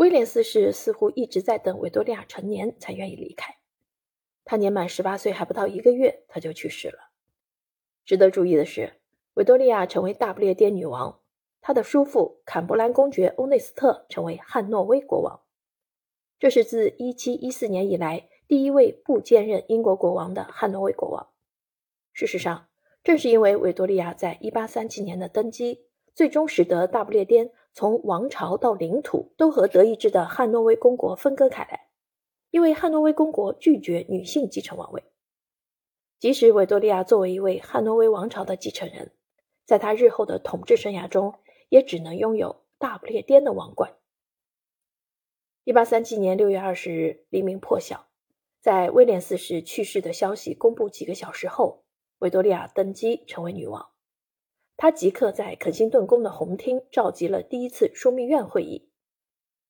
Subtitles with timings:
[0.00, 3.56] 威廉四世似乎一直在等维多利亚成年才愿意离开。
[4.46, 7.10] 他年满十八岁还不到一个月，他就去世了。
[8.06, 8.94] 值得注意的是，
[9.34, 11.20] 维多利亚成为大不列颠女王，
[11.60, 15.42] 她的叔父坎伯兰公爵欧内斯特成为汉诺威国王。
[16.38, 21.28] 这是自1714年以来第一位不兼任英国国王的汉诺威国王。
[22.14, 22.68] 事实上，
[23.04, 31.88] 正是因为维多利亚在1837年的登基，最终使得大不列颠从王朝到领土都和德意志的汉诺威公国分割开来。
[32.50, 35.04] 因为汉诺威公国拒绝女性继承王位，
[36.18, 39.12] 即使维多利亚作为一位汉诺威王朝的继承人，
[39.64, 41.34] 在他日后的统治生涯中，
[41.68, 43.94] 也只能拥有大不列颠的王冠。
[45.64, 48.08] 1837年6月20日，黎明破晓，
[48.60, 51.84] 在威廉四世去世的消息公布几个小时后，
[52.18, 53.89] 维多利亚登基成为女王。
[54.82, 58.88] 他即刻在肯辛顿宫的红厅召集了第一次枢密院会议。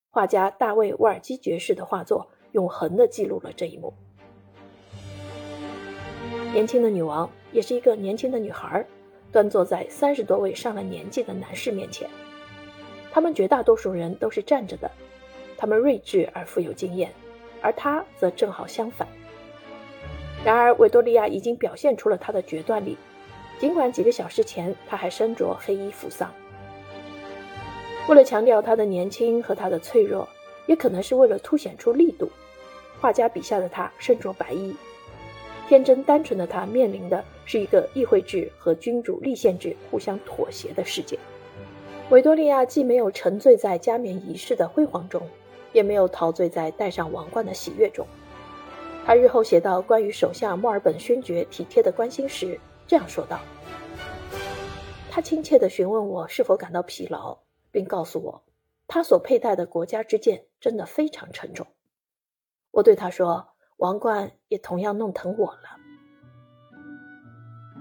[0.09, 2.31] 画家大卫·沃尔基爵士的画作。
[2.53, 3.95] 永恒地记录了这一幕。
[6.53, 8.85] 年轻的女王也是一个年轻的女孩，
[9.31, 12.11] 端坐在三十多位上了年纪的男士面前。
[13.13, 14.91] 他们绝大多数人都是站着的，
[15.57, 17.13] 他们睿智而富有经验，
[17.63, 19.07] 而她则正好相反。
[20.45, 22.97] 然而，维多利亚已经表现出了她的决断力，
[23.61, 26.33] 尽管几个小时前他还身着黑衣服丧。
[28.09, 30.29] 为了强调他的年轻和他的脆弱。
[30.67, 32.31] 也可能是为了凸显出力度，
[33.01, 34.73] 画家笔下的他身着白衣，
[35.67, 41.19] 天真单纯的他面临的是一个议会制和君主立宪制互相妥协的世界。
[42.11, 45.21] 维多利亚既没有沉醉在加冕仪式的辉煌中，
[45.73, 48.07] 也没有陶醉在戴上王冠的喜悦中。
[49.05, 52.61] 他日后写到关于首相墨尔本勋爵体贴的关心时，
[52.91, 53.39] 这样说道
[55.13, 57.39] ：“他亲切地询问我是否感到疲劳，
[57.71, 58.43] 并告诉我。”
[58.89, 61.65] 他所佩戴的国家之剑真的非常沉重。
[62.73, 65.79] 我对他说：“王冠也同样弄疼我了。”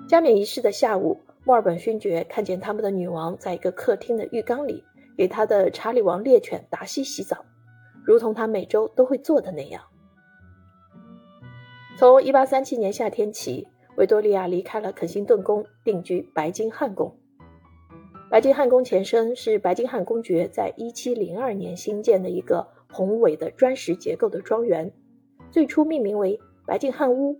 [0.08, 4.86] 加冕仪式的下午，墨尔本勋爵看见他们的女王在一个客厅的浴缸里
[5.18, 7.44] 给他的查理王猎犬达西洗澡，
[8.06, 9.81] 如同他每周都会做的那样。
[11.98, 13.68] 从1837年夏天起，
[14.00, 17.14] 维多利亚离开了肯辛顿宫，定居白金汉宫。
[18.30, 24.90] 白金汉宫前身是白金汉公爵在1702年新建的一个宏伟的砖石结构的庄园，
[25.52, 27.38] 最初命名为白金汉屋。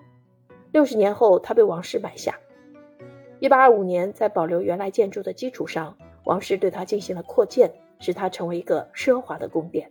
[0.74, 2.38] 六十年后，它被王室买下。
[3.40, 5.96] 1825年，在保留原来建筑的基础上，
[6.26, 9.90] 王室对它进行了扩建，使它成为一个奢华的宫殿。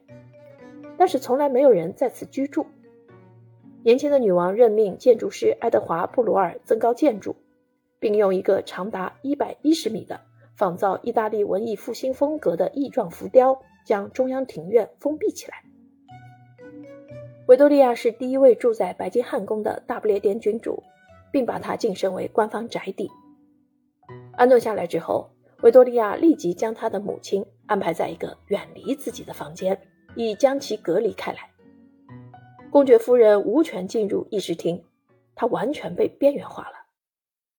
[0.98, 2.66] 但是，从来没有人在此居住。
[3.84, 7.36] 年轻的女王任命建筑师爱德华·布鲁尔增高建筑，
[7.98, 10.20] 并用一个长达110米的。
[10.56, 15.62] 仿造意大利文艺复兴风格的翼状浮雕，将中央庭院封闭起来。
[17.46, 20.82] 维多利亚是第一位住在白金汉宫的大不列颠君主，
[21.30, 23.08] 并把他晋升为官方宅邸。
[24.32, 25.30] 安顿下来之后，
[25.62, 29.80] 维多利亚立即将他的母亲安排在一个远离自己的房间，
[30.16, 31.38] 以将其隔离开来。
[32.70, 34.84] 公爵夫人无权进入议事厅，
[35.34, 36.77] 她完全被边缘化了。